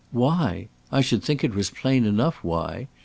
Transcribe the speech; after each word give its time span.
"Why? 0.09 0.69
I 0.91 1.01
should 1.01 1.21
think 1.21 1.43
it 1.43 1.53
was 1.53 1.69
plain 1.69 2.05
enough 2.05 2.37
why! 2.43 2.87